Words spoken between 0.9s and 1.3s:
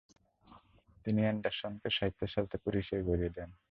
তিনি